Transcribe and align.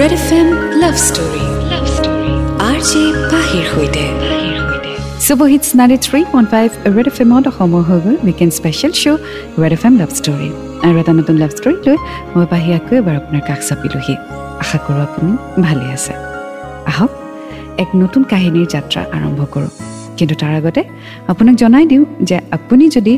Red 0.00 0.12
F 0.18 0.28
M 0.38 0.48
love 0.82 0.94
story 1.08 1.44
love 1.72 1.84
story 1.96 2.32
R 2.68 2.78
J 2.88 3.02
পাহিৰ 3.32 3.64
সৈতে 3.72 4.04
super hit 5.26 5.64
ninety 5.78 5.98
three 6.06 6.20
point 6.32 6.48
five 6.54 6.68
red 6.96 7.06
F 7.10 7.18
এমত 7.24 7.46
সময় 7.58 7.84
হৈ 7.88 7.98
গ'ল 8.04 8.16
weekend 8.26 8.52
special 8.58 8.92
show' 9.02 9.20
red 9.62 9.72
F 9.76 9.82
M 9.88 9.94
love 10.00 10.10
story 10.18 10.48
আৰু 10.86 10.94
এটা 11.02 11.12
নতুন 11.18 11.36
লাভ 11.42 11.50
ষ্টৰী 11.58 11.76
লৈ 11.86 11.96
মই 12.34 12.46
পাহি 12.52 12.70
আকৌ 12.78 12.92
এবাৰ 13.00 13.14
আপোনাৰ 13.20 13.42
কাষ 13.48 13.60
চাপিলোহি। 13.68 14.14
আশা 14.62 14.78
কৰোঁ 14.84 15.00
আপুনি 15.08 15.32
ভালে 15.66 15.86
আছে। 15.96 16.12
আহক 16.90 17.12
এক 17.82 17.88
নতুন 18.02 18.22
কাহিনীৰ 18.32 18.66
যাত্ৰা 18.74 19.00
আৰম্ভ 19.16 19.40
কৰোঁ। 19.54 19.72
কিন্তু 20.18 20.34
তাৰ 20.40 20.52
আগতে 20.60 20.82
আপোনাক 21.32 21.54
জনাই 21.62 21.84
দিওঁ 21.92 22.04
যে 22.28 22.36
আপুনি 22.56 22.84
যদি 22.96 23.14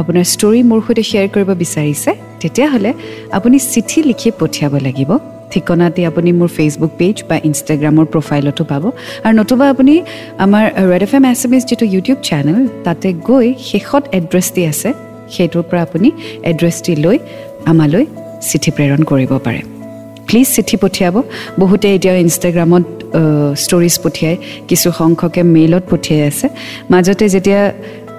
আপোনাৰ 0.00 0.24
ষ্টৰী 0.34 0.60
মোৰ 0.70 0.80
সৈতে 0.86 1.02
শ্বেয়াৰ 1.10 1.28
কৰিব 1.34 1.50
বিচাৰিছে 1.62 2.10
তেতিয়াহ'লে 2.40 2.90
আপুনি 3.36 3.56
চিঠি 3.72 3.98
লিখি 4.10 4.28
পঠিয়াব 4.40 4.74
লাগিব। 4.88 5.12
ঠিকনাতে 5.52 6.00
আপুনি 6.10 6.30
মোৰ 6.40 6.50
ফেচবুক 6.56 6.92
পেজ 7.00 7.16
বা 7.28 7.36
ইনষ্টাগ্ৰামৰ 7.48 8.06
প্ৰফাইলতো 8.12 8.62
পাব। 8.70 8.84
আৰু 9.24 9.34
নতুবা 9.40 9.66
আপুনি 9.74 9.94
আমাৰ 10.44 10.64
red 10.90 11.02
F 11.06 11.12
M 11.18 11.24
S 11.32 11.40
M 11.46 11.52
S 11.56 11.62
যিটো 11.70 11.84
ইউটিউব 11.94 12.18
চেনেল 12.28 12.58
তাতে 12.86 13.08
গৈ 13.30 13.46
শেষত 13.70 14.02
এড্ৰেছটি 14.18 14.62
আছে 14.72 14.88
সেইটোৰ 15.34 15.64
পৰা 15.68 15.80
আপুনি 15.88 16.08
এড্ৰেছটি 16.50 16.92
লৈ 17.04 17.16
আমালৈ 17.72 18.04
চিঠি 18.48 18.70
প্ৰেৰণ 18.76 19.00
কৰিব 19.10 19.32
পাৰে। 19.46 19.60
প্লিজ 20.28 20.48
চিঠি 20.56 20.76
পঠিয়াব। 20.82 21.16
বহুতে 21.62 21.86
এতিয়া 21.96 22.14
ইনষ্টাগ্ৰামত 22.24 22.84
ষ্টৰিজ 23.64 23.94
পঠিয়াই 24.04 24.36
কিছু 24.68 24.88
সংখ্যকে 25.00 25.42
মেইলত 25.56 25.84
পঠিয়াই 25.92 26.22
আছে। 26.30 26.46
মাজতে 26.92 27.24
যেতিয়া 27.34 27.60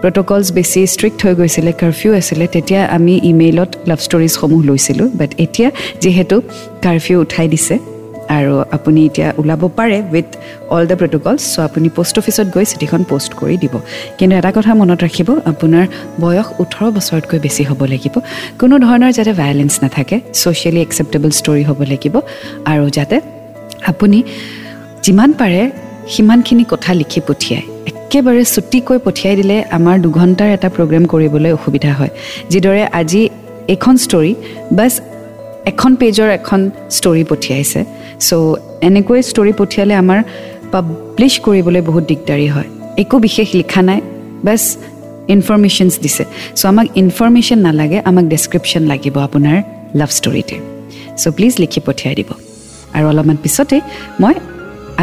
প্ৰট'কলছ 0.04 0.48
বেছি 0.58 0.80
ষ্ট্ৰিক্ট 0.94 1.20
হৈ 1.26 1.34
গৈছিলে 1.40 1.72
কাৰফিউ 1.82 2.12
আছিলে 2.20 2.46
তেতিয়া 2.56 2.82
আমি 2.98 3.14
ইমেইলত 3.32 3.72
লাভ 3.90 4.00
ষ্টৰিজসমূহ 4.06 4.60
লৈছিলোঁ। 4.70 5.08
বাট 5.20 5.32
এতিয়া 5.46 5.70
যিহেতু 6.04 6.36
কাৰফিউ 6.86 7.16
উঠাই 7.26 7.48
দিছে 7.54 7.76
আৰু 8.38 8.54
আপুনি 8.78 9.00
এতিয়া 9.10 9.28
ওলাব 9.42 9.64
পাৰে 9.78 9.98
with 10.14 10.30
all 10.74 10.84
the 10.90 10.96
protocols 11.02 11.42
so' 11.54 11.60
আপুনি 11.68 11.88
পোষ্ট 11.98 12.16
অফিচত 12.22 12.48
গৈ 12.56 12.66
চিঠিখন 12.72 13.02
পষ্ট 13.12 13.32
কৰি 13.42 13.56
দিব। 13.64 13.74
কিন্তু 14.18 14.34
এটা 14.40 14.52
কথা 14.58 14.72
মনত 14.82 15.00
ৰাখিব 15.06 15.30
আপোনাৰ 15.52 15.86
বয়স 16.24 16.48
ওঠৰ 16.64 16.88
বছৰতকৈ 16.98 17.40
বেছি 17.46 17.64
হ'ব 17.70 17.82
লাগিব। 17.94 18.16
কোনো 18.62 18.76
ধৰণৰ 18.86 19.12
যাতে 19.18 19.32
ভায়লেঞ্চ 19.42 19.74
নাথাকে 19.84 20.16
ছ'চিয়েলি 20.40 20.80
একচেপ্টেবল 20.86 21.32
ষ্টৰি 21.40 21.64
হ'ব 21.70 21.80
লাগিব 21.92 22.16
আৰু 22.72 22.86
যাতে 22.98 23.18
আপুনি 23.92 24.18
যিমান 25.06 25.30
পাৰে 25.40 25.62
সিমানখিনি 26.14 26.64
কথা 26.74 26.92
লিখি 27.02 27.20
পঠিয়ায়। 27.28 27.66
একেবাৰে 28.14 28.44
চুটিকৈ 28.56 28.98
পঠিয়াই 29.06 29.36
দিলে 29.40 29.58
আমাৰ 29.78 29.96
দুঘণ্টাৰ 30.06 30.50
এটা 30.58 30.70
প্ৰগ্ৰেম 30.76 31.04
কৰিবলৈ 31.12 31.52
অসুবিধা 31.58 31.92
হয়। 32.00 32.12
যিদৰে 32.52 32.84
আজি 33.00 33.22
এইখন 33.74 33.96
ষ্টৰী 34.06 34.32
বাছ 34.78 34.94
এখন 35.72 35.92
পেজৰ 36.02 36.30
এখন 36.40 36.60
ষ্টৰী 36.98 37.24
পঠিয়াইছে। 37.32 37.80
চ' 38.28 38.32
এনেকৈ 38.88 39.20
ষ্টৰী 39.32 39.54
পঠিয়ালে 39.60 39.94
আমাৰ 40.04 40.20
পাব্লিছ 40.74 41.34
কৰিবলৈ 41.46 41.82
বহুত 41.90 42.04
দিগদাৰী 42.12 42.48
হয়। 42.56 42.70
একো 43.04 43.16
বিশেষ 43.26 43.48
লিখা 43.60 43.82
নাই 43.90 44.00
বাছ 44.48 44.62
ইনফৰমেশ্যনছ 45.36 45.94
দিছে। 46.04 46.24
চ' 46.60 46.66
আমাক 46.72 46.88
ইনফৰমেশ্যন 47.02 47.60
নালাগে 47.68 47.98
আমাক 48.10 48.26
ডেছক্ৰিপশ্যন 48.34 48.84
লাগিব 48.92 49.16
আপোনাৰ 49.28 49.58
লাভ 50.00 50.10
ষ্টৰিতে 50.18 50.56
চ' 51.22 51.34
প্লিজ 51.38 51.54
লিখি 51.64 51.80
পঠিয়াই 51.88 52.16
দিব। 52.20 52.30
আৰু 52.96 53.06
অলপমান 53.12 53.38
পিছতে 53.44 53.78
মই 54.22 54.36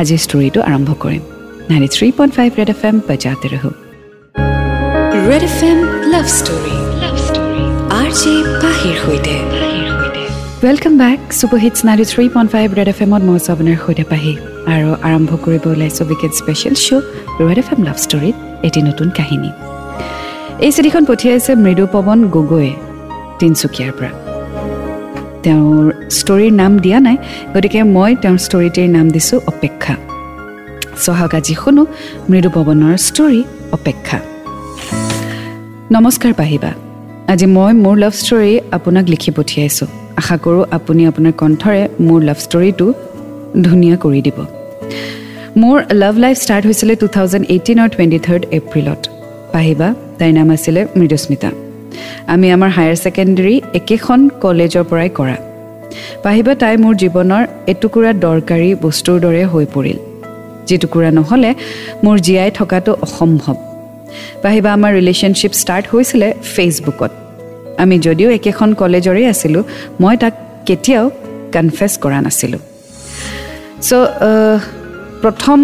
আজিৰ 0.01 0.21
ষ্টৰিটো 0.27 0.61
আৰম্ভ 0.71 0.91
কৰিম। 1.05 1.25
Ninety 1.71 1.89
three 1.97 2.09
point 2.19 2.33
five 2.39 2.51
red 2.61 2.71
F 2.75 2.83
M 2.89 2.97
বজাতে 3.09 3.47
ৰহো 3.53 3.71
red 5.29 5.43
F 5.49 5.59
M 5.71 5.79
love 6.13 6.27
story 6.39 6.77
love 7.03 7.17
story 7.27 7.65
R 7.99 8.09
J 8.21 8.35
পাহিৰ 8.63 8.97
সৈতে 9.03 9.35
welcome 10.65 10.95
back 11.03 11.21
super 11.39 11.61
hits 11.65 11.79
ninety 11.89 12.07
three 12.13 12.25
point 12.35 12.51
five 12.55 12.67
red 12.79 12.89
F 12.93 12.99
এমত 13.05 13.23
মই 13.29 13.37
আছোঁ 13.39 13.53
আপোনাৰ 13.55 13.77
সৈতে 13.85 14.05
পাহি 14.13 14.33
আৰু 14.75 14.89
আৰম্ভ 15.09 15.31
কৰিব 15.45 15.65
ওলাইছোঁ 15.73 16.05
weekend 16.09 16.33
special 16.41 16.75
show' 16.85 17.05
red 17.41 17.59
F 17.63 17.69
M 17.75 17.81
love 17.89 17.97
ষ্টৰীত 18.05 18.37
এটি 18.67 18.81
নতুন 18.89 19.09
কাহিনী 19.19 19.51
এই 20.65 20.71
চিঠিখন 20.77 21.03
পঠিয়াইছে 21.11 21.53
মৃদু 21.65 21.85
পৱন 21.95 22.19
গগৈয়ে 22.37 22.73
তিনিচুকীয়াৰ 23.39 23.93
পৰা 23.99 24.13
তেওঁৰ 25.45 25.85
ষ্টৰীৰ 26.19 26.53
নাম 26.61 26.73
দিয়া 26.85 26.99
নাই 27.07 27.17
গতিকে 27.55 27.81
মই 27.97 28.11
তেওঁৰ 28.23 28.39
ষ্টৰীটিৰ 28.47 28.89
নাম 28.97 29.07
দিছোঁ 29.15 29.39
অপেক্ষা 29.53 29.95
চহাক 31.05 31.33
আজি 31.39 31.55
শুনো 31.61 31.83
মৃদু 32.31 32.49
পৱনৰ 32.57 32.95
ষ্টৰী 33.07 33.41
অপেক্ষা। 33.77 34.19
নমস্কাৰ 35.95 36.33
পাহিবা 36.41 36.71
আজি 37.33 37.47
মই 37.57 37.73
মোৰ 37.85 37.97
লাভ 38.03 38.15
ষ্টৰী 38.23 38.53
আপোনাক 38.77 39.05
লিখি 39.13 39.31
পঠিয়াইছোঁ। 39.39 39.89
আশা 40.21 40.37
কৰোঁ 40.45 40.63
আপুনি 40.77 41.03
আপোনাৰ 41.11 41.33
কণ্ঠৰে 41.41 41.83
মোৰ 42.07 42.21
লাভ 42.29 42.39
ষ্টৰীটো 42.47 42.87
ধুনীয়া 43.67 43.97
কৰি 44.05 44.21
দিব। 44.27 44.39
মোৰ 45.61 45.77
লাভ 46.03 46.15
লাইফ 46.25 46.37
ষ্টাৰ্ট 46.45 46.65
হৈছিলে 46.69 46.95
টু 47.03 47.07
থাউজেণ্ড 47.17 47.45
এইটিনৰ 47.55 47.89
টুৱেণ্টি 47.93 48.19
থাৰ্ড 48.27 48.43
এপ্ৰিলত 48.59 49.01
পাহিবা 49.55 49.89
তাইৰ 50.19 50.33
নাম 50.39 50.49
আছিলে 50.57 50.81
মৃদুস্মিতা। 50.99 51.51
আমি 52.33 52.47
আমাৰ 52.57 52.71
হায়াৰ 52.77 52.97
ছেকেণ্ডেৰী 53.05 53.57
একেখন 53.79 54.21
কলেজৰ 54.43 54.85
পৰাই 54.91 55.11
কৰা। 55.19 55.37
পাহিবা 56.25 56.53
তাই 56.63 56.75
মোৰ 56.83 56.95
জীৱনৰ 57.03 57.43
এটুকুৰা 57.73 58.11
দৰকাৰী 58.27 58.69
বস্তুৰ 58.85 59.17
দৰে 59.25 59.43
হৈ 59.53 59.67
পৰিল। 59.75 59.99
যিটুকুৰা 60.71 61.11
নহ'লে 61.19 61.51
মোৰ 62.05 62.17
জীয়াই 62.27 62.51
থকাটো 62.59 62.93
অসম্ভৱ। 63.07 63.57
পাহিবা 64.43 64.71
আমাৰ 64.79 64.91
ৰিলেশ্যনশ্বিপ 64.99 65.53
ষ্টাৰ্ট 65.63 65.85
হৈছিলে 65.93 66.29
ফেচবুকত 66.55 67.13
আমি 67.83 67.97
যদিও 68.07 68.29
একেখন 68.39 68.69
কলেজৰেই 68.81 69.27
আছিলোঁ 69.33 69.63
মই 70.03 70.15
তাক 70.23 70.35
কেতিয়াও 70.69 71.07
কনফেছ 71.55 71.93
কৰা 72.05 72.19
নাছিলোঁ। 72.27 72.63
চ' 73.89 73.93
প্ৰথম 75.23 75.59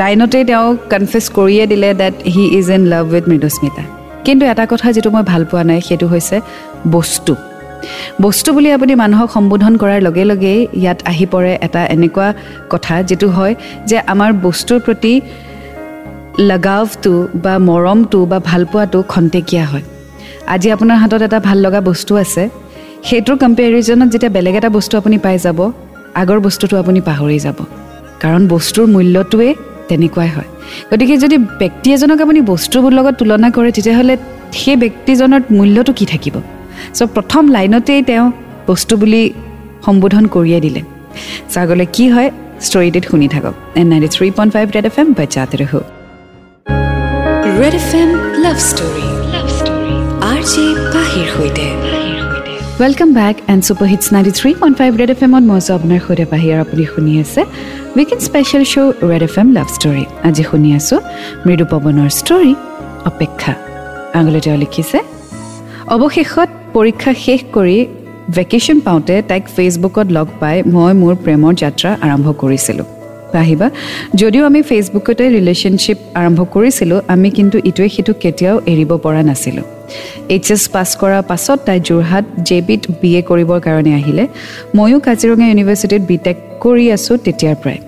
লাইনতেই 0.00 0.44
তেওঁ 0.50 0.66
কনফেছ 0.92 1.24
কৰিয়ে 1.38 1.64
দিলে 1.72 1.88
that 2.00 2.14
he 2.34 2.44
is 2.58 2.66
in 2.76 2.82
love 2.92 3.04
with 3.12 3.24
Mridusmita. 3.32 3.84
কিন্তু 4.26 4.44
এটা 4.52 4.64
কথা 4.72 4.88
যিটো 4.94 5.10
মই 5.14 5.24
ভাল 5.32 5.42
পোৱা 5.50 5.64
নাই 5.70 5.80
সেইটো 5.88 6.06
হৈছে 6.12 6.36
বস্তু। 6.96 7.34
বস্তু 8.24 8.48
বুলি 8.54 8.68
আপুনি 8.72 8.94
মানুহক 9.02 9.30
সম্বোধন 9.36 9.72
কৰাৰ 9.76 10.00
লগে 10.06 10.24
লগেই 10.30 10.60
ইয়াত 10.80 10.98
আহি 11.10 11.26
পৰে 11.32 11.52
এটা 11.66 11.82
এনেকুৱা 11.94 12.28
কথা 12.72 12.94
যিটো 13.08 13.28
হয় 13.36 13.54
যে 13.88 13.96
আমাৰ 14.12 14.30
বস্তুৰ 14.44 14.78
প্ৰতি 14.86 15.14
লগাৱটো 16.50 17.12
বা 17.44 17.54
মৰমটো 17.68 18.18
বা 18.30 18.38
ভালপোৱাটো 18.50 18.98
খন্তেকীয়া 19.12 19.64
হয়। 19.64 19.84
আজি 20.54 20.68
আপোনাৰ 20.76 20.96
হাতত 21.02 21.22
এটা 21.22 21.38
ভাল 21.48 21.58
লগা 21.58 21.80
বস্তু 21.90 22.12
আছে। 22.16 22.42
সেইটোৰ 23.08 23.36
কম্পেৰিজনত 23.42 24.08
যেতিয়া 24.14 24.32
বেলেগ 24.36 24.54
এটা 24.60 24.68
বস্তু 24.68 24.94
আপুনি 25.00 25.16
পাই 25.24 25.36
যাব 25.38 25.58
আগৰ 26.22 26.38
বস্তুটো 26.46 26.74
আপুনি 26.82 27.00
পাহৰি 27.08 27.38
যাব। 27.46 27.58
কাৰণ 28.22 28.42
বস্তুৰ 28.48 28.86
মূল্যটোৱে 28.94 29.48
তেনেকুৱাই 29.88 30.30
হয়। 30.36 30.48
গতিকে 30.90 31.14
যদি 31.24 31.36
ব্যক্তি 31.62 31.88
এজনক 31.92 32.18
আপুনি 32.20 32.40
বস্তুবোৰ 32.52 32.92
লগত 32.98 33.14
তুলনা 33.20 33.48
কৰে 33.56 33.70
তেতিয়াহ'লে 33.76 34.14
সেই 34.60 34.76
ব্যক্তিজনৰ 34.82 35.40
মূল্যটো 35.56 35.92
কি 35.98 36.04
থাকিব? 36.12 36.36
চ' 36.96 37.10
প্ৰথম 37.14 37.42
লাইনতেই 37.56 38.00
তেওঁ 38.10 38.26
বস্তু 38.68 38.94
বুলি 39.00 39.22
সম্বোধন 39.86 40.24
কৰিয়ে 40.34 40.60
দিলে। 40.64 40.80
চ' 41.52 41.56
আগলৈ 41.62 41.86
কি 41.96 42.04
হয় 42.14 42.28
ষ্টৰিটিত 42.66 43.04
শুনি 43.10 43.26
থাকক। 43.34 43.54
And 43.80 43.86
ninety 43.92 44.08
three 44.16 44.26
point 44.36 44.50
five 44.54 44.66
red 44.76 44.86
F 44.90 44.96
M 45.02 45.08
বাচ্চাতে 45.18 45.56
ৰহো 45.62 45.80
red 47.60 47.74
F 47.80 47.90
M 48.00 48.10
love 48.44 48.58
story 48.70 49.06
love 49.34 49.46
story 49.58 49.94
R 50.30 50.40
J 50.52 50.64
পাহিৰ 50.94 51.26
সৈতে 51.34 51.66
welcome 52.80 53.10
back 53.20 53.36
and 53.52 53.62
super 53.68 53.88
hits 53.92 54.06
ninety 54.14 54.32
three 54.38 54.50
point 54.60 54.74
five 54.80 54.90
red 55.00 55.10
F 55.14 55.20
এমত 55.26 55.44
মই 55.50 55.56
আছোঁ 55.60 55.74
আপোনাৰ 55.78 56.00
সৈতে 56.06 56.24
পাহি 56.32 56.46
আৰু 56.54 56.60
আপুনি 56.66 56.84
শুনি 56.92 57.12
আছে 57.22 57.42
weekend 57.96 58.22
special 58.28 58.64
show' 58.72 58.92
red 59.10 59.22
F 59.28 59.34
M 59.42 59.48
love 59.56 59.68
story 59.76 60.04
আজি 60.28 60.42
শুনি 60.50 60.70
আছোঁ 60.78 60.98
মৃদু 61.46 61.64
পৱনৰ 61.72 62.08
ষ্টৰী 62.20 62.52
অপেক্ষা। 63.10 63.52
আগলৈ 64.18 64.40
তেওঁ 64.44 64.58
লিখিছে 64.64 64.98
অৱশেষত 65.94 66.50
পৰীক্ষা 66.74 67.12
শেষ 67.24 67.40
কৰি 67.56 67.76
ভেকেশ্যন 68.36 68.78
পাওঁতে 68.86 69.14
তাইক 69.28 69.44
ফেচবুকত 69.56 70.06
লগ 70.16 70.26
পাই 70.40 70.56
মই 70.74 70.92
মোৰ 71.02 71.14
প্ৰেমৰ 71.24 71.52
যাত্ৰা 71.62 71.90
আৰম্ভ 72.06 72.26
কৰিছিলোঁ। 72.42 72.86
আহিবা 73.42 73.68
যদিও 74.20 74.42
আমি 74.50 74.60
ফেচবুকতে 74.70 75.24
ৰিলেশ্যনশ্বিপ 75.36 75.98
আৰম্ভ 76.20 76.40
কৰিছিলোঁ 76.54 76.98
আমি 77.14 77.28
কিন্তু 77.36 77.56
ইটোৱে 77.70 77.88
সিটোক 77.94 78.16
কেতিয়াও 78.24 78.56
এৰিব 78.72 78.90
পৰা 79.04 79.22
নাছিলোঁ। 79.28 79.64
এইচ 80.34 80.46
এছ 80.54 80.62
পাছ 80.74 80.88
কৰাৰ 81.00 81.22
পাছত 81.30 81.58
তাই 81.66 81.78
যোৰহাট 81.88 82.24
জে 82.48 82.58
বিত 82.68 82.82
বি 83.00 83.10
এ 83.18 83.22
কৰিবৰ 83.30 83.58
কাৰণে 83.66 83.92
আহিলে। 84.00 84.24
ময়ো 84.76 84.98
কাজিৰঙা 85.06 85.46
ইউনিভাৰ্চিটিত 85.50 86.02
বি 86.08 86.16
টেক 86.24 86.36
কৰি 86.64 86.84
আছোঁ 86.96 87.14
তেতিয়াৰ 87.24 87.56
পৰাই। 87.62 87.78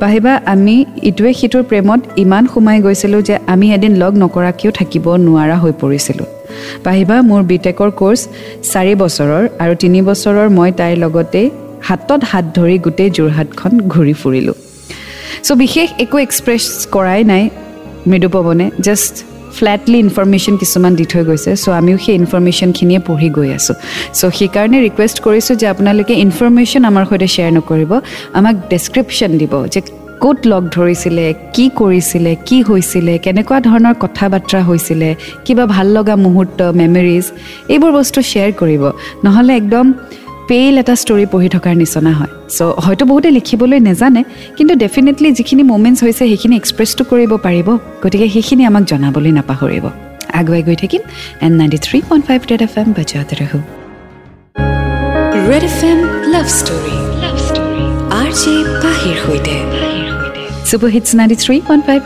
পাহিবা 0.00 0.32
আমি 0.52 0.74
ইটোৱে 1.10 1.32
সিটোৰ 1.40 1.62
প্ৰেমত 1.70 2.00
ইমান 2.24 2.44
সোমাই 2.52 2.78
গৈছিলোঁ 2.86 3.20
যে 3.28 3.34
আমি 3.52 3.66
এদিন 3.76 3.92
লগ 4.02 4.12
নকৰাকৈও 4.22 4.70
থাকিব 4.78 5.04
নোৱাৰা 5.26 5.56
হৈ 5.62 5.72
পৰিছিলোঁ। 5.82 6.28
পাহিবা 6.84 7.16
মোৰ 7.30 7.42
বি 7.50 7.56
টেকৰ 7.66 7.90
কোৰ্চ 8.00 8.20
চাৰি 8.72 8.94
বছৰৰ 9.02 9.42
আৰু 9.62 9.72
তিনি 9.82 9.98
বছৰৰ 10.08 10.46
মই 10.58 10.70
তাইৰ 10.78 10.96
লগতেই 11.04 11.46
হাতত 11.88 12.20
হাত 12.30 12.44
ধৰি 12.56 12.76
গোটেই 12.86 13.10
যোৰহাটখন 13.18 13.72
ঘূৰি 13.92 14.14
ফুৰিলোঁ। 14.20 14.56
চ' 15.46 15.56
বিশেষ 15.62 15.88
একো 16.04 16.16
এক্সপ্ৰেছ 16.26 16.64
কৰাই 16.94 17.20
নাই 17.32 17.44
মৃদুপৱনে 18.10 18.66
জাষ্ট 18.86 19.14
ফ্লেটলি 19.58 19.98
ইনফৰমেশ্যন 20.06 20.54
কিছুমান 20.62 20.92
দি 20.98 21.04
থৈ 21.12 21.22
গৈছে 21.28 21.50
চ' 21.62 21.68
আমিও 21.80 21.96
সেই 22.04 22.14
ইনফৰমেশ্যনখিনিয়ে 22.22 23.00
পঢ়ি 23.08 23.28
গৈ 23.36 23.48
আছোঁ। 23.58 23.76
চ' 24.18 24.32
সেইকাৰণে 24.38 24.78
ৰিকুৱেষ্ট 24.86 25.16
কৰিছোঁ 25.26 25.54
যে 25.60 25.66
আপোনালোকে 25.74 26.14
ইনফৰমেশ্যন 26.26 26.82
আমাৰ 26.90 27.04
সৈতে 27.10 27.28
শ্বেয়াৰ 27.34 27.52
নকৰিব 27.58 27.92
আমাক 28.38 28.54
ডেছক্ৰিপশ্যন 28.72 29.30
দিব 29.40 29.52
যে 29.74 29.80
ক'ত 30.22 30.38
লগ 30.52 30.62
ধৰিছিলে 30.76 31.26
কি 31.54 31.64
কৰিছিলে 31.80 32.32
কি 32.48 32.58
হৈছিলে 32.68 33.14
কেনেকুৱা 33.24 33.58
ধৰণৰ 33.68 33.94
কথা 34.04 34.26
বাৰ্তা 34.32 34.58
হৈছিলে 34.68 35.08
কিবা 35.44 35.64
ভাল 35.74 35.86
লগা 35.96 36.14
মুহূৰ্ত 36.24 36.58
মেমৰিজ 36.80 37.24
এইবোৰ 37.74 37.90
বস্তু 37.98 38.18
শ্বেয়াৰ 38.30 38.52
কৰিব। 38.60 38.82
নহ'লে 39.24 39.52
একদম 39.60 39.86
পেইল 40.48 40.74
এটা 40.82 40.94
ষ্টৰি 41.02 41.26
পঢ়ি 41.32 41.48
থকাৰ 41.54 41.74
নিচিনা 41.82 42.12
হয়। 42.18 42.32
চ' 42.56 42.60
হয়তো 42.84 43.04
বহুতে 43.10 43.28
লিখিবলৈ 43.36 43.78
নেজানে 43.88 44.22
কিন্তু 44.56 44.72
ডেফিনেটলি 44.84 45.28
যিখিনি 45.38 45.62
মুমেণ্টছ 45.72 46.00
হৈছে 46.06 46.24
সেইখিনি 46.30 46.54
এক্সপ্ৰেছটো 46.60 47.02
কৰিব 47.12 47.32
পাৰিব। 47.46 47.68
গতিকে 48.02 48.26
সেইখিনি 48.34 48.62
আমাক 48.70 48.84
জনাবলৈ 48.90 49.32
নাপাহৰিব। 49.38 49.84
আগুৱাই 50.40 50.62
গৈ 50.68 50.76
থাকিম 50.82 51.02
and 51.44 51.52
ninety 51.60 51.78
three 51.86 51.98
point 52.08 52.24
five 52.28 52.40
red 52.50 52.62
F 52.66 52.74
M 52.80 52.88
বাজাতে 52.98 53.34
ৰহো। 53.40 53.58
Red 55.50 55.64
F 55.70 55.78
M 55.90 55.98
love 56.32 56.46
story 56.58 56.96
love 57.22 57.36
story 57.48 57.84
R 58.20 58.30
J 58.40 58.54
পাহিৰ 58.82 59.16
সৈতে। 59.24 59.56
Super 60.70 60.90
hits 60.96 61.10
ninety 61.18 61.36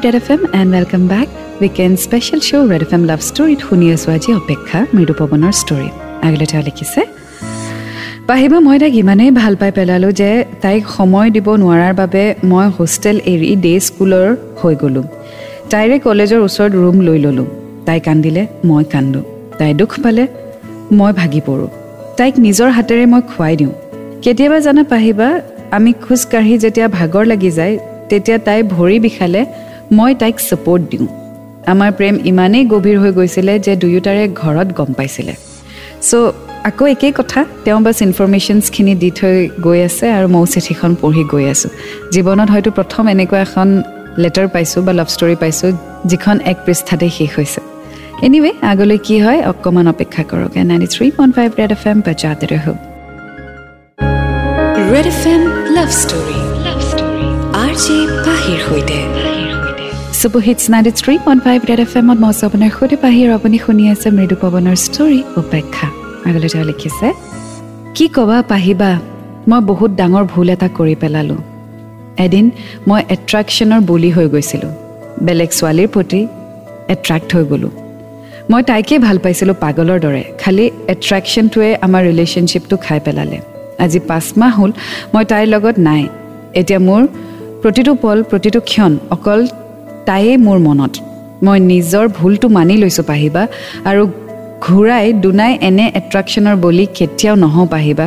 red 0.05 0.15
F 0.21 0.29
M 0.35 0.41
and 0.61 0.71
welcome 0.77 1.03
back 1.13 1.29
weekend 1.61 1.95
special 2.07 2.41
show' 2.49 2.69
red 2.73 2.83
F 2.87 2.93
M 2.97 3.03
love 3.11 3.21
ষ্টৰীত 3.29 3.61
শুনি 3.69 3.87
আছোঁ 3.95 4.11
আজি 4.17 4.31
অপেক্ষা 4.41 4.79
মৃদু 4.95 5.15
পৱনৰ 5.21 5.53
story 5.63 5.89
আগলৈ 6.27 6.47
তেওঁ 6.51 6.63
লিখিছে 6.69 7.01
পাহিবা 8.29 8.59
মই 8.67 8.77
তাইক 8.83 8.95
ইমানেই 9.03 9.31
ভাল 9.41 9.55
পাই 9.61 9.71
পেলালোঁ 9.79 10.13
যে 10.21 10.31
তাইক 10.63 10.83
সময় 10.97 11.29
দিব 11.31 11.47
নোৱাৰাৰ 11.63 11.95
বাবে 12.01 12.23
মই 12.51 12.67
হোষ্টেল 12.79 13.17
এৰি 13.33 13.49
ডে 13.65 13.73
স্কুলৰ 13.89 14.27
হৈ 14.61 14.75
গ'লোঁ। 14.83 15.07
তাইৰে 15.73 15.97
কলেজৰ 16.07 16.41
ওচৰত 16.49 16.73
ৰুম 16.83 16.97
লৈ 17.07 17.19
ল'লোঁ। 17.25 17.49
তাই 17.87 17.99
কান্দিলে 18.07 18.43
মই 18.69 18.85
কান্দোঁ। 18.93 19.25
তাই 19.59 19.73
দুখ 19.81 19.93
পালে 20.05 20.25
মই 20.99 21.13
ভাগি 21.21 21.41
পৰোঁ। 21.47 21.71
তাইক 22.19 22.35
নিজৰ 22.47 22.69
হাতেৰে 22.77 23.05
মই 23.13 23.23
খুৱাই 23.31 23.55
দিওঁ। 23.61 23.73
কেতিয়াবা 24.23 24.59
জানা 24.67 24.83
পাহিবা 24.93 25.29
আমি 25.77 25.91
খোজকাঢ়ি 26.05 26.55
যেতিয়া 26.65 26.87
ভাগৰ 26.99 27.25
লাগি 27.33 27.53
যায় 27.59 27.75
তেতিয়া 28.11 28.39
তাই 28.47 28.61
ভৰি 28.77 28.97
বিষালে 29.07 29.41
মই 29.99 30.13
তাইক 30.23 30.37
ছাপৰ্ট 30.49 30.83
দিওঁ। 30.93 31.09
আমাৰ 31.73 31.91
প্ৰেম 31.99 32.15
ইমানেই 32.31 32.65
গভীৰ 32.73 32.97
হৈ 33.03 33.13
গৈছিলে 33.19 33.53
যে 33.67 33.73
দুয়োটাৰে 33.83 34.25
ঘৰত 34.41 34.69
গম 34.79 34.91
পাইছিলে। 34.99 35.35
চ' 36.09 36.33
আকৌ 36.69 36.85
একেই 36.95 37.13
কথা 37.21 37.41
তেওঁ 37.65 37.81
বাছ 37.87 37.97
ইনফৰমেশ্যনছখিনি 38.09 38.93
দি 39.03 39.11
থৈ 39.19 39.37
গৈ 39.67 39.79
আছে 39.89 40.07
আৰু 40.17 40.27
ময়ো 40.35 40.47
চিঠিখন 40.55 40.91
পঢ়ি 41.03 41.25
গৈ 41.33 41.45
আছোঁ। 41.55 41.71
জীৱনত 42.15 42.49
হয়তো 42.55 42.71
প্ৰথম 42.79 43.05
এনেকুৱা 43.15 43.39
এখন 43.47 43.69
লেটাৰ 44.23 44.49
পাইছোঁ 44.55 44.81
বা 44.87 44.93
লাভ 44.99 45.09
ষ্টৰী 45.15 45.37
পাইছোঁ 45.43 45.71
যিখন 46.11 46.37
এক 46.51 46.59
পৃষ্ঠাতে 46.65 47.07
শেষ 47.17 47.31
হৈছে। 47.39 47.61
এনিৱে 48.27 48.51
আগলৈ 48.73 48.99
কি 49.07 49.17
হয় 49.25 49.41
অকণমান 49.51 49.87
অপেক্ষা 49.95 50.23
কৰক। 50.31 50.51
Ninety 50.71 50.89
three 50.95 51.07
point 51.17 51.33
five 51.37 51.49
red 51.61 51.71
F 51.77 51.83
M 51.91 51.99
বাজাতে 52.07 52.47
ৰহ 52.53 52.67
red 54.93 55.07
F 55.13 55.23
M 55.35 55.43
love 55.77 55.89
story 56.03 56.44
love 57.75 57.83
story 57.83 58.01
R 58.01 58.15
J 58.15 58.23
পাহিৰ 58.27 58.61
সৈতে 58.69 58.99
super 60.21 60.43
hits 60.47 60.65
ninety 60.73 60.93
three 61.01 61.15
point 61.25 61.41
five 61.47 61.61
red 61.71 61.81
F 61.85 61.93
এমত 62.01 62.19
মই 62.23 62.31
আছোঁ 62.33 62.47
আপোনাৰ 62.49 62.71
সৈতে। 62.79 62.97
পাহিৰ 63.05 63.29
আপুনি 63.39 63.57
শুনি 63.65 63.85
আছে 63.93 64.09
মৃদু 64.19 64.37
পৱনৰ 64.43 64.77
ষ্টৰী 64.87 65.21
উপেক্ষা। 65.41 65.87
আগলৈ 66.29 66.49
তেওঁ 66.53 66.65
লিখিছে 66.71 67.09
কি 67.97 68.07
ক'বা 68.17 68.39
পাহিবা 68.53 68.91
মই 69.51 69.61
বহুত 69.71 69.91
ডাঙৰ 70.01 70.25
ভুল 70.33 70.49
এটা 70.55 70.69
কৰি 70.79 70.95
পেলালোঁ। 71.03 71.41
এদিন 72.25 72.45
মই 72.89 73.01
এট্ৰেকশ্যনৰ 73.15 73.81
বলি 73.91 74.11
হৈ 74.17 74.27
গৈছিলোঁ। 74.35 74.73
বেলেগ 75.27 75.51
ছোৱালীৰ 75.59 75.89
প্ৰতি 75.95 76.21
এট্ৰেক্ট 76.95 77.29
হৈ 77.37 77.45
গ'লোঁ। 77.51 77.73
মই 78.51 78.63
তাইকেই 78.71 78.99
ভাল 79.07 79.17
পাইছিলোঁ 79.25 79.57
পাগলৰ 79.65 79.99
দৰে 80.05 80.23
খালী 80.43 80.65
এট্ৰেকশ্যনটোৱে 80.95 81.71
আমাৰ 81.87 82.03
ৰিলেশ্যনশ্বিপটো 82.11 82.77
খাই 82.87 82.99
পেলালে। 83.07 83.39
আজি 83.85 83.99
পাঁচ 84.11 84.27
মাহ 84.41 84.53
হ'ল 84.59 84.73
মই 85.15 85.25
তাইৰ 85.31 85.47
লগত 85.55 85.77
নাই। 85.89 86.03
এতিয়া 86.61 86.81
মোৰ 86.89 87.03
প্ৰতিটো 87.65 87.93
পল 88.03 88.19
প্ৰতিটো 88.31 88.61
ক্ষণ 88.71 88.93
অকল 89.15 89.41
তাইয়ে 90.09 90.35
মোৰ 90.47 90.59
মনত। 90.67 90.93
মই 91.45 91.59
নিজৰ 91.73 92.05
ভুলটো 92.19 92.47
মানি 92.57 92.75
লৈছোঁ 92.83 93.05
পাহিবা 93.11 93.43
আৰু 93.91 94.03
ঘূৰাই 94.67 95.07
দুনাই 95.25 95.53
এনে 95.69 95.87
এট্ৰেকশ্যনৰ 96.01 96.57
বলি 96.65 96.85
কেতিয়াও 96.99 97.37
নহওঁ 97.45 97.67
পাহিবা 97.75 98.07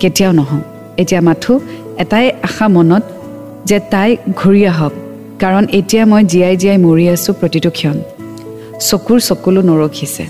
কেতিয়াও 0.00 0.32
নহওঁ। 0.38 0.62
এতিয়া 1.02 1.20
মাথো 1.28 1.52
এটাই 2.02 2.26
আশা 2.48 2.66
মনত 2.76 3.04
যে 3.68 3.78
তাই 3.92 4.10
ঘূৰি 4.40 4.62
আহক 4.72 4.92
কাৰণ 5.42 5.64
এতিয়া 5.78 6.04
মই 6.10 6.22
জীয়াই 6.32 6.54
জীয়াই 6.60 6.78
মৰি 6.86 7.04
আছোঁ 7.14 7.32
প্ৰতিটো 7.40 7.70
ক্ষণ। 7.78 7.96
চকুৰ 8.88 9.18
চকুলো 9.28 9.60
নৰখিছে। 9.70 10.24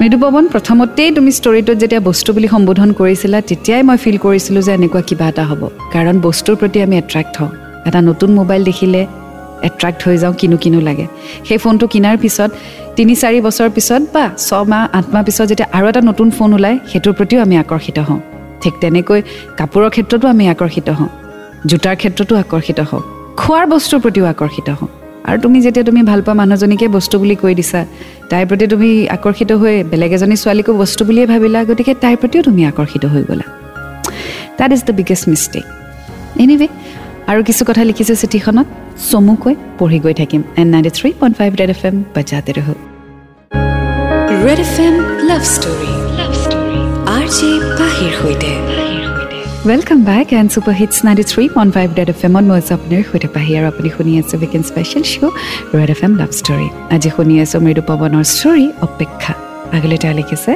মৃদুপৱন 0.00 0.46
প্ৰথমতেই 0.52 1.10
তুমি 1.16 1.30
ষ্টৰিটোত 1.38 1.76
যেতিয়া 1.82 2.00
বস্তু 2.08 2.30
বুলি 2.36 2.48
সম্বোধন 2.54 2.90
কৰিছিলা 3.00 3.38
তেতিয়াই 3.50 3.82
মই 3.88 3.98
ফিল 4.04 4.16
কৰিছিলোঁ 4.24 4.62
যে 4.66 4.72
এনেকুৱা 4.78 5.02
কিবা 5.08 5.26
এটা 5.32 5.44
হ'ব। 5.50 5.62
কাৰণ 5.94 6.16
বস্তুৰ 6.26 6.54
প্ৰতি 6.60 6.78
আমি 6.86 6.94
এট্ৰেক্ট 7.02 7.34
হওঁ। 7.40 7.52
এটা 7.88 8.00
নতুন 8.08 8.30
মোবাইল 8.38 8.62
দেখিলে 8.70 9.00
এট্ৰেক্ট 9.68 10.00
হৈ 10.06 10.16
যাওঁ 10.22 10.34
কিনো 10.40 10.56
কিনো 10.64 10.80
লাগে। 10.88 11.06
সেই 11.48 11.58
ফোনটো 11.62 11.86
কিনাৰ 11.92 12.16
পিছত 12.24 12.50
তিনি 12.96 13.12
চাৰি 13.22 13.38
বছৰ 13.46 13.68
পিছত 13.76 14.02
বা 14.14 14.24
ছমাহ 14.46 14.82
আঠ 14.98 15.06
মাহ 15.14 15.22
পিছত 15.28 15.46
যেতিয়া 15.50 15.68
আৰু 15.76 15.84
এটা 15.90 16.00
নতুন 16.10 16.28
ফোন 16.36 16.50
ওলায় 16.58 16.76
সেইটোৰ 16.90 17.14
প্ৰতিও 17.18 17.38
আমি 17.46 17.54
আকৰ্ষিত 17.62 17.98
হওঁ। 18.08 18.20
ঠিক 18.62 18.74
তেনেকৈ 18.82 19.20
কাপোৰৰ 19.58 19.90
ক্ষেত্ৰতো 19.94 20.26
আমি 20.34 20.44
আকৰ্ষিত 20.54 20.88
হওঁ। 20.98 21.10
জোতাৰ 21.70 21.96
ক্ষেত্ৰতো 22.00 22.34
আকৰ্ষিত 22.42 22.78
হওঁ। 22.90 23.02
খোৱাৰ 23.40 23.64
বস্তুৰ 23.72 23.98
প্ৰতিও 24.04 24.24
আকৰ্ষিত 24.34 24.68
হওঁ। 24.78 24.90
আৰু 25.28 25.38
তুমি 25.44 25.58
যেতিয়া 25.64 25.84
তুমি 25.88 26.02
ভাল 26.10 26.20
পোৱা 26.26 26.34
মানুহজনীকে 26.40 26.86
বস্তু 26.96 27.14
বুলি 27.22 27.36
কৈ 27.42 27.52
দিছা 27.60 27.80
তাইৰ 28.30 28.44
প্ৰতি 28.48 28.66
তুমি 28.72 28.90
আকৰ্ষিত 29.16 29.50
হৈ 29.60 29.74
বেলেগ 29.92 30.12
এজনী 30.16 30.36
ছোৱালীকো 30.42 30.72
বস্তু 30.82 31.02
বুলিয়ে 31.08 31.26
ভাবিলা 31.32 31.60
গতিকে 31.70 31.92
তাইৰ 32.02 32.16
প্ৰতিও 32.22 32.40
তুমি 32.48 32.62
আকৰ্ষিত 32.70 33.04
হৈ 33.12 33.22
গ'লা। 33.28 33.46
That 34.58 34.70
is 34.76 34.80
the 34.88 34.94
biggest 34.98 35.24
mistake 35.32 35.64
anyway 36.42 36.68
আৰু 37.30 37.40
কিছু 37.48 37.62
কথা 37.68 37.82
লিখিছে 37.90 38.14
চিঠিখনত 38.22 38.66
চমুকৈ 39.10 39.54
পঢ়ি 39.78 39.98
গৈ 40.04 40.14
থাকিম। 40.20 40.40
And 40.60 40.66
ninety 40.72 40.90
three 40.98 41.08
point 41.20 41.34
five 41.40 41.50
red 41.60 41.70
F 41.74 41.82
M 41.88 41.96
বাজাতে 42.14 42.52
red 44.46 44.60
F 44.66 44.74
M 44.86 44.94
love 45.28 45.42
story 45.54 45.92
love 46.18 46.32
story 46.44 46.80
R 47.16 47.26
J 47.36 47.50
পাহিৰ 47.78 48.12
সৈতে। 48.20 48.50
Welcome 49.64 50.00
back 50.04 50.28
and 50.38 50.48
super 50.54 50.74
hits 50.80 50.96
ninety 51.06 51.24
three 51.32 51.44
point 51.54 51.72
five 51.76 51.88
red 51.98 52.08
F 52.14 52.20
এমত 52.26 52.44
মই 52.50 52.60
আপোনাৰ 52.68 53.02
সৈতে 53.10 53.28
পাহি 53.34 53.52
আৰু 53.58 53.66
আপুনি 53.72 53.88
শুনি 53.96 54.12
আছে 54.20 54.34
weekend 54.40 54.64
special 54.70 55.04
show' 55.12 55.32
red 55.78 55.90
F 55.94 56.00
M 56.06 56.12
love 56.20 56.30
story 56.40 56.68
আজি 56.94 57.08
শুনি 57.16 57.34
আছোঁ 57.44 57.60
মৃদু 57.66 57.82
পৱনৰ 57.88 58.24
ষ্টৰী 58.34 58.66
অপেক্ষা 58.86 59.32
আগলৈ 59.76 59.98
তেওঁ 60.02 60.14
লিখিছে 60.20 60.52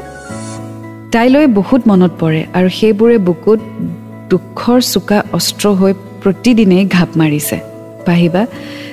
তাইলৈ 1.15 1.45
বহুত 1.59 1.81
মনত 1.91 2.13
পৰে 2.23 2.41
আৰু 2.57 2.69
সেইবোৰে 2.79 3.17
বুকুত 3.29 3.61
দুখৰ 4.31 4.79
চোকা 4.93 5.19
অস্ত্ৰ 5.39 5.67
হৈ 5.79 5.93
প্ৰতিদিনেই 6.23 6.85
ঘাপ 6.95 7.11
মাৰিছে 7.21 7.57
পাহিবা 8.07 8.43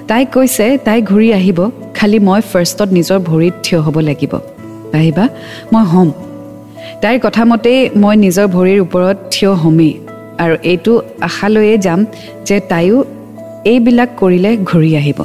তাইক 0.10 0.28
কৈছে 0.36 0.66
তাই 0.86 1.00
ঘূৰি 1.10 1.28
আহিব 1.39 1.60
খালি 1.98 2.18
মই 2.28 2.39
ফাৰ্ষ্টত 2.51 2.89
নিজৰ 2.98 3.18
ভৰিত 3.30 3.56
থিয় 3.66 3.80
হ'ব 3.86 3.98
লাগিব 4.10 4.34
পাহিবা 4.94 5.24
মই 5.74 5.86
হ'ম 5.94 6.10
তাইৰ 7.01 7.18
কথা 7.25 7.44
মতেই 7.51 7.80
মই 8.01 8.16
নিজৰ 8.25 8.46
ভৰিৰ 8.56 8.80
ওপৰত 8.86 9.18
থিয় 9.34 9.54
হ'মেই 9.63 9.94
আৰু 10.44 10.56
এইটো 10.72 10.94
আশা 11.27 11.48
লৈয়ে 11.54 11.75
যাম 11.86 12.00
যে 12.48 12.58
তাইও 12.72 12.98
এইবিলাক 13.72 14.10
কৰিলে 14.22 14.51
ঘূৰি 14.70 14.92
আহিব। 15.01 15.20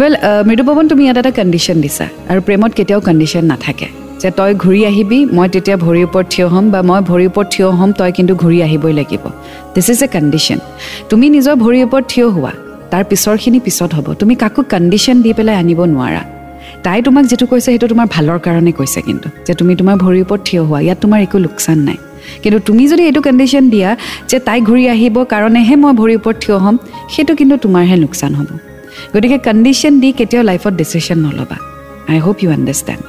ৱেল 0.00 0.14
মৃদুপৱন 0.48 0.84
তুমি 0.90 1.02
ইয়াত 1.06 1.18
এটা 1.22 1.32
কণ্ডিশ্যন 1.38 1.76
দিছা 1.84 2.06
আৰু 2.30 2.40
প্ৰেমত 2.46 2.72
কেতিয়াও 2.78 3.00
কণ্ডিশ্যন 3.08 3.44
নাথাকে। 3.52 3.88
যে 4.22 4.30
তই 4.38 4.52
ঘূৰি 4.62 4.80
আহিবি 4.90 5.18
মই 5.36 5.48
তেতিয়া 5.54 5.76
ভৰিৰ 5.84 6.04
ওপৰত 6.08 6.26
থিয় 6.32 6.46
হ'ম 6.52 6.64
বা 6.74 6.80
মই 6.90 7.00
ভৰিৰ 7.10 7.28
ওপৰত 7.32 7.46
থিয় 7.54 7.68
হ'ম 7.78 7.90
তই 7.98 8.10
কিন্তু 8.16 8.32
ঘূৰি 8.42 8.58
আহিবই 8.66 8.92
লাগিব। 9.00 9.24
দিছ 9.74 9.88
ইজ 9.92 10.00
এ 10.06 10.08
কণ্ডিশ্যন 10.14 10.58
তুমি 11.10 11.26
নিজৰ 11.36 11.54
ভৰিৰ 11.64 11.82
ওপৰত 11.88 12.04
থিয় 12.12 12.26
হোৱা 12.34 12.52
তাৰ 12.92 13.02
পিছৰখিনি 13.10 13.58
পিছত 13.66 13.90
হ'ব। 13.96 14.06
তুমি 14.20 14.34
কাকো 14.42 14.60
কণ্ডিশ্যন 14.72 15.16
দি 15.24 15.30
পেলাই 15.38 15.56
আনিব 15.62 15.80
নোৱাৰা। 15.94 16.22
তাই 16.86 16.98
তোমাক 17.06 17.24
যিটো 17.30 17.46
কৈছে 17.50 17.68
সেইটো 17.72 17.86
তোমাৰ 17.92 18.06
ভালৰ 18.14 18.38
কাৰণে 18.46 18.72
কৈছে 18.78 19.00
কিন্তু 19.08 19.28
যে 19.46 19.52
তুমি 19.60 19.72
তোমাৰ 19.80 19.96
ভৰিৰ 20.04 20.22
ওপৰত 20.26 20.40
থিয় 20.48 20.62
হোৱা 20.68 20.80
ইয়াত 20.86 20.98
তোমাৰ 21.04 21.18
একো 21.26 21.38
লোকচান 21.46 21.78
নাই। 21.88 21.98
কিন্তু 22.42 22.58
তুমি 22.68 22.82
যদি 22.92 23.02
এইটো 23.08 23.20
কণ্ডিশ্যন 23.26 23.64
দিয়া 23.74 23.90
যে 24.30 24.38
তাই 24.46 24.58
ঘূৰি 24.68 24.84
আহিব 24.94 25.16
কাৰণেহে 25.32 25.74
মই 25.82 25.92
ভৰিৰ 26.00 26.18
ওপৰত 26.20 26.36
থিয় 26.44 26.56
হ'ম 26.64 26.76
সেইটো 27.14 27.32
কিন্তু 27.40 27.54
তোমাৰহে 27.64 27.96
লোকচান 28.04 28.32
হ'ব। 28.38 28.50
গতিকে 29.14 29.38
কণ্ডিশ্যন 29.48 29.94
দি 30.02 30.08
কেতিয়াও 30.18 30.44
লাইফত 30.50 30.72
decision 30.80 31.18
নল'বা। 31.26 31.56
I 32.12 32.18
hope 32.24 32.36
you 32.42 32.48
understand 32.56 33.02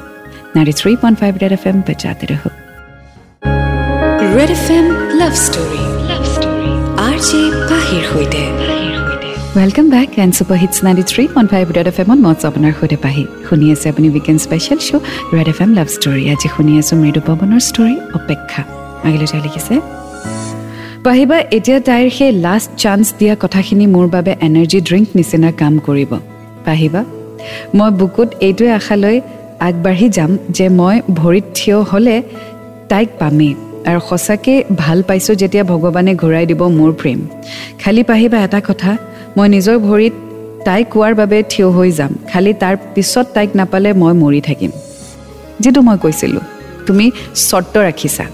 ninety 0.56 0.74
three 0.82 0.92
point 1.02 1.16
five 1.22 1.32
red 1.44 1.54
F 1.58 1.64
M 1.70 1.78
ৰহ 2.32 2.44
red 4.38 4.50
F 4.58 4.66
M 4.78 4.86
love 5.22 5.34
story 5.46 5.82
love 6.10 6.24
story 6.34 6.72
R 7.08 7.18
J 7.28 7.42
পাহিৰ 7.70 8.04
সৈতে 8.12 8.42
welcome 9.54 9.88
back 9.94 10.10
and 10.18 10.34
super 10.38 10.58
hits 10.64 10.78
ninety 10.86 11.04
three 11.12 11.24
point 11.34 11.50
five 11.54 11.66
red 11.78 11.88
F 11.92 11.98
এমত 12.04 12.20
মই 12.26 12.36
আপোনাৰ 12.50 12.72
সৈতে 12.80 12.98
পাহি 13.06 13.24
শুনি 13.48 13.66
আছে 13.74 13.86
আপুনি 13.92 14.08
weekend 14.14 14.40
special 14.46 14.80
show' 14.88 15.04
red 15.36 15.48
F 15.54 15.60
M 15.64 15.72
love 15.78 15.88
story 15.96 16.24
আজি 16.34 16.48
শুনি 16.56 16.74
আছোঁ 16.82 16.96
মৃদু 17.02 17.22
পৱনৰ 17.28 17.62
ষ্টৰী 17.70 17.96
অপেক্ষা 18.20 18.62
আগলৈ 19.08 19.28
তাই 19.32 19.42
লিখিছে 19.46 19.76
পাহিবা 21.06 21.38
এতিয়া 21.58 21.80
তাইৰ 21.88 22.08
সেই 22.18 22.32
লাষ্ট 22.46 22.70
চান্স 22.84 23.06
দিয়া 23.20 23.34
কথাখিনি 23.44 23.86
মোৰ 23.96 24.08
বাবে 24.16 24.32
এনাৰ্জি 24.48 24.80
ড্ৰিংক 24.88 25.08
নিচিনা 25.18 25.50
কাম 25.62 25.74
কৰিব 25.88 26.12
পাহিবা 26.68 27.02
মই 27.78 27.90
বুকুত 28.00 28.30
এইটোৱে 28.48 28.70
আশা 28.80 28.96
লৈ 29.04 29.18
আগবাঢ়ি 29.68 30.08
যাম 30.18 30.32
যে 30.58 30.66
মই 30.80 30.96
ভৰিত 31.20 31.46
থিয় 31.58 31.78
হ'লে 31.90 32.16
তাইক 32.92 33.10
পামেই 33.22 33.54
আৰু 33.90 34.00
সঁচাকৈ 34.10 34.56
ভাল 34.82 35.00
পাইছোঁ 35.08 35.36
যেতিয়া 35.42 35.64
ভগৱানে 35.72 36.12
ঘূৰাই 36.22 36.46
দিব 36.52 36.62
মোৰ 36.78 36.92
প্ৰেম 37.02 37.20
খালি 37.82 38.02
পাহিবা 38.12 38.38
এটা 38.48 38.62
কথা 38.70 38.92
মই 39.38 39.50
নিজৰ 39.50 39.78
ভৰিত 39.78 40.14
তাইক 40.66 40.88
কোৱাৰ 40.90 41.14
বাবে 41.16 41.44
থিয় 41.50 41.68
হৈ 41.70 41.92
যাম। 41.92 42.12
খালি 42.34 42.54
তাৰ 42.54 42.76
পিছত 42.96 43.26
তাইক 43.34 43.50
নাপালে 43.56 43.94
মই 43.94 44.14
মৰি 44.14 44.42
থাকিম। 44.42 44.72
যিটো 45.60 45.82
মই 45.82 45.98
কৈছিলোঁ 45.98 46.42
তুমি 46.88 47.12
চৰ্ত 47.36 47.78
ৰাখিছা। 47.78 48.26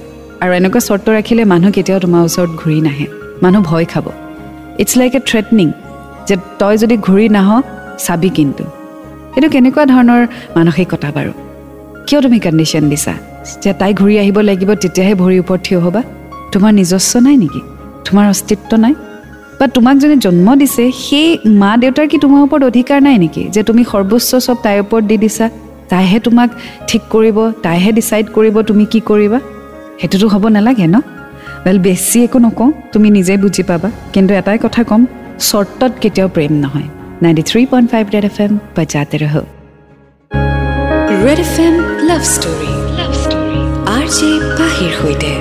আৰু 0.42 0.52
এনেকুৱা 0.54 0.80
চৰ্ত 0.80 1.10
ৰাখিলে 1.10 1.44
মানুহ 1.46 1.72
কেতিয়াও 1.72 2.00
তোমাৰ 2.00 2.22
ওচৰত 2.24 2.50
ঘূৰি 2.50 2.82
নাহে। 2.82 3.08
মানুহ 3.42 3.62
ভয় 3.64 3.86
খাব। 3.86 4.06
ইটছ 4.78 4.98
লাইক 4.98 5.16
এ 5.16 5.20
থ্ৰেটনিং 5.20 5.72
যে 6.28 6.36
তই 6.60 6.78
যদি 6.78 6.98
ঘূৰি 6.98 7.30
নাহ 7.30 7.62
চাবি 7.98 8.30
কিন্তু। 8.30 8.64
এইটো 9.36 9.50
কেনেকুৱা 9.50 9.86
ধৰণৰ 9.86 10.28
মানসিকতা 10.56 11.12
বাৰু? 11.12 11.32
কিয় 12.08 12.22
তুমি 12.22 12.40
কণ্ডিশ্যন 12.40 12.90
দিছা? 12.90 13.14
যে 13.64 13.74
তাই 13.74 13.94
ঘূৰি 13.94 14.20
আহিব 14.20 14.40
লাগিব 14.40 14.74
তেতিয়াহে 14.74 15.14
ভৰিৰ 15.16 15.40
ওপৰত 15.40 15.60
থিয় 15.64 15.80
হ'বা। 15.80 16.02
তোমাৰ 16.52 16.72
নিজস্ব 16.74 17.20
নাই 17.20 17.38
নেকি? 17.38 17.62
তোমাৰ 18.06 18.30
অস্তিত্ব 18.30 18.78
নাই? 18.78 18.94
বা 19.60 19.66
তোমাক 19.76 19.96
যোনে 20.02 20.18
জন্ম 20.26 20.48
দিছে 20.62 20.84
সেই 21.06 21.28
মা 21.62 21.72
দেউতাৰ 21.82 22.08
কি 22.12 22.18
তোমাৰ 22.24 22.40
ওপৰত 22.46 22.64
অধিকাৰ 22.72 23.00
নাই 23.08 23.16
নেকি? 23.24 23.44
যে 23.56 23.62
তুমি 23.70 23.82
সৰ্বোচ্চ 23.92 24.30
চব 24.46 24.58
তাইৰ 24.66 24.80
ওপৰত 24.84 25.04
দি 25.10 25.18
দিছা 25.24 25.46
তাইহে 25.92 26.18
তোমাক 26.28 26.50
ঠিক 26.90 27.02
কৰিব 27.14 27.38
তাইহে 27.66 27.92
ডিচাইড 27.98 28.26
কৰিব 28.36 28.56
তুমি 28.70 28.84
কি 28.92 29.00
কৰিবা? 29.10 29.40
সেইটোতো 30.00 30.28
হ'ব 30.34 30.44
নালাগে 30.56 30.88
ন? 30.96 30.98
ৱেল 31.66 31.78
বেছি 31.86 32.18
একো 32.28 32.38
নকওঁ 32.46 32.70
তুমি 32.94 33.08
নিজে 33.18 33.34
বুজি 33.44 33.64
পাবা। 33.70 33.90
কিন্তু 34.14 34.32
এটাই 34.40 34.58
কথা 34.66 34.82
ক'ম 34.90 35.02
চৰ্টত 35.50 35.94
কেতিয়াও 36.02 36.30
প্ৰেম 36.36 36.52
নহয়। 36.64 36.88
Ninety 37.24 37.44
three 37.50 37.62
point 37.72 37.88
five 37.94 38.06
red 38.16 38.26
F 38.32 38.38
M 38.46 38.52
বজাতে 38.76 39.18
ৰহ 39.24 39.36
red 41.26 41.40
F 41.46 41.56
M 41.66 41.76
love 42.10 42.22
story 42.34 42.72
love 43.00 43.12
story 43.24 43.60
R 43.96 44.06
J 44.16 44.30
পাহিৰ 44.58 44.92
সৈতে। 45.00 45.32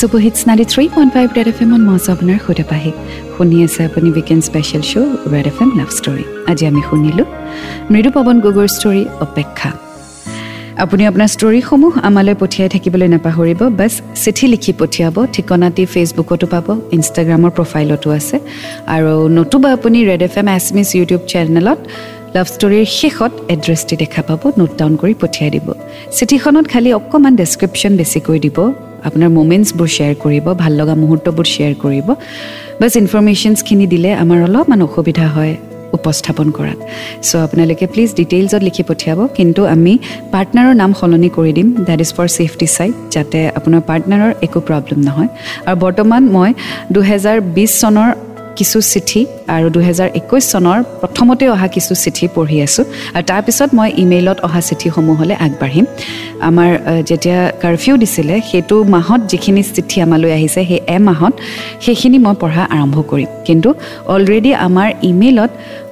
Super hits 0.00 0.40
ninety 0.48 0.66
three 0.72 0.84
point 0.94 1.12
five 1.16 1.28
red 1.36 1.48
F 1.52 1.58
এমত 1.64 1.82
মই 1.86 1.94
আছোঁ 1.98 2.12
আপোনাৰ 2.14 2.38
সৈতে 2.44 2.64
পাহি 2.70 2.90
শুনি 3.34 3.56
আছে 3.66 3.80
আপুনি 3.88 4.08
weekend 4.16 4.42
special 4.48 4.82
show' 4.90 5.12
red 5.32 5.46
F 5.50 5.58
M 5.64 5.70
love 5.78 5.90
story 5.98 6.24
আজি 6.50 6.64
আমি 6.70 6.82
শুনিলোঁ 6.88 7.26
মৃদু 7.92 8.10
পৱন 8.16 8.36
গগৈৰ 8.44 8.68
ষ্টৰী 8.76 9.02
অপেক্ষা 9.26 9.70
আপুনি 10.84 11.02
আপোনাৰ 11.10 11.28
ষ্টৰীসমূহ 11.34 11.92
আমালৈ 12.08 12.34
পঠিয়াই 12.42 12.68
থাকিবলৈ 12.74 13.08
নাপাহৰিব 13.14 13.60
বাছ 13.80 13.92
চিঠি 14.22 14.46
লিখি 14.52 14.72
পঠিয়াব 14.80 15.16
ঠিকনাটি 15.34 15.82
ফেচবুকতো 15.92 16.46
পাব 16.52 16.66
ইনষ্টাগ্ৰামৰ 16.96 17.50
প্ৰফাইলতো 17.56 18.08
আছে 18.18 18.36
আৰু 18.94 19.12
নতুবা 19.38 19.68
আপুনি 19.76 19.98
ৰেড 20.10 20.22
এফ 20.28 20.34
এম 20.40 20.48
এছমিছ 20.56 20.88
ইউটিউব 20.98 21.22
চেনেলত 21.32 21.78
লাভ 22.34 22.46
ষ্টৰীৰ 22.54 22.86
শেষত 22.98 23.32
এড্ৰেছটি 23.54 23.94
দেখা 24.02 24.22
পাব 24.28 24.42
নোট 24.58 24.72
ডাউন 24.80 24.92
কৰি 25.02 25.14
পঠিয়াই 25.22 25.50
দিব। 25.54 25.66
চিঠিখনত 26.16 26.66
খালি 26.72 26.90
অকণমান 26.98 27.34
ডেছক্ৰিপশ্যন 27.40 27.92
বেছিকৈ 28.00 28.38
দিব 28.46 28.58
আপোনাৰ 29.08 29.30
মুমেণ্টছবোৰ 29.38 29.88
শ্বেয়াৰ 29.96 30.14
কৰিব 30.24 30.46
ভাল 30.62 30.72
লগা 30.80 30.94
মুহূৰ্তবোৰ 31.02 31.46
শ্বেয়াৰ 31.54 31.74
কৰিব 31.84 32.08
বাছ 32.80 32.92
ইনফৰমেশ্যনছখিনি 33.02 33.86
দিলে 33.92 34.10
আমাৰ 34.22 34.38
অলপমান 34.46 34.80
অসুবিধা 34.88 35.26
হয় 35.36 35.54
উপস্থাপন 35.98 36.48
কৰাত। 36.56 36.78
চ' 37.28 37.42
আপোনালোকে 37.46 37.84
প্লিজ 37.92 38.10
ডিটেইলছত 38.20 38.62
লিখি 38.68 38.82
পঠিয়াব 38.90 39.20
কিন্তু 39.38 39.60
আমি 39.74 39.92
পাৰ্টনাৰৰ 40.34 40.74
নাম 40.82 40.90
সলনি 40.98 41.30
কৰি 41.36 41.52
দিম 41.58 41.68
that 41.88 42.00
is 42.04 42.10
for 42.16 42.26
safety 42.36 42.66
side 42.76 42.94
যাতে 43.14 43.38
আপোনাৰ 43.58 43.80
পাৰ্টনাৰৰ 43.88 44.32
একো 44.46 44.58
প্ৰব্লেম 44.68 45.00
নহয়। 45.08 45.30
আৰু 45.68 45.76
বৰ্তমান 45.84 46.22
মই 46.36 46.50
দুহেজাৰ 46.94 47.36
বিছ 47.56 47.70
চনৰ 47.82 48.08
কিছু 48.60 48.78
চিঠি 48.92 49.20
আৰু 49.56 49.66
দুহেজাৰ 49.74 50.08
একৈছ 50.20 50.44
চনৰ 50.52 50.78
প্ৰথমতে 51.00 51.44
অহা 51.54 51.68
কিছু 51.74 51.92
চিঠি 52.02 52.24
পঢ়ি 52.36 52.58
আছোঁ। 52.66 52.84
আৰু 53.16 53.24
তাৰপিছত 53.30 53.70
মই 53.78 53.88
ইমেইলত 54.02 54.38
অহা 54.46 54.60
চিঠিসমূহলৈ 54.68 55.36
আগবাঢ়িম। 55.46 55.86
আমাৰ 56.48 56.70
যেতিয়া 57.08 57.38
কাৰফিউ 57.62 57.94
দিছিলে 58.02 58.34
সেইটো 58.50 58.76
মাহত 58.94 59.20
যিখিনি 59.32 59.62
চিঠি 59.76 59.96
আমালৈ 60.06 60.30
আহিছে 60.38 60.60
সেই 60.70 60.80
এমাহত 60.96 61.34
সেইখিনি 61.84 62.18
মই 62.26 62.34
পঢ়া 62.42 62.64
আৰম্ভ 62.76 62.96
কৰিম। 63.10 63.30
কিন্তু 63.46 63.68
অলৰেডি 64.14 64.50
আমাৰ 64.66 64.88
ইমেইলত 65.10 65.50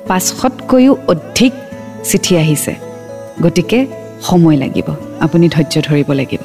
পাঁচশতকৈও 0.08 0.92
অধিক 1.12 1.52
চিঠি 2.10 2.32
আহিছে। 2.42 2.72
গতিকে 3.44 3.78
সময় 4.28 4.56
লাগিব। 4.62 4.88
আপুনি 5.24 5.46
ধৈৰ্য 5.54 5.74
ধৰিব 5.88 6.08
লাগিব। 6.20 6.42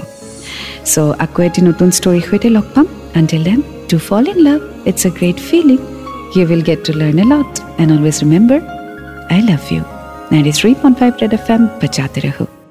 চ' 0.92 0.96
আকৌ 1.26 1.40
এটি 1.48 1.60
নতুন 1.70 1.88
ষ্টৰীৰ 1.98 2.24
সৈতে 2.30 2.50
লগ 2.58 2.66
পাম। 2.74 2.86
Until 3.20 3.42
then 3.48 3.60
to 3.90 3.98
fall 4.08 4.24
in 4.34 4.40
love 4.48 4.60
it's 4.90 5.02
a 5.08 5.10
great 5.18 5.38
feeling 5.50 5.80
you 6.36 6.48
will 6.48 6.62
get 6.62 6.84
to 6.86 6.94
learn 6.94 7.20
a 7.20 7.26
lot. 7.26 7.60
And 7.80 7.92
always 7.92 8.24
remember, 8.24 8.60
I 9.30 9.42
love 9.42 9.72
you. 9.72 9.82
93.5 10.30 11.22
Red 11.22 11.32
FM, 11.32 11.80
Bachate 11.80 12.22
Raho. 12.22 12.63